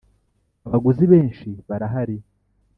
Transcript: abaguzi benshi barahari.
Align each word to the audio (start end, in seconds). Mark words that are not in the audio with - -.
abaguzi 0.67 1.03
benshi 1.13 1.49
barahari. 1.67 2.17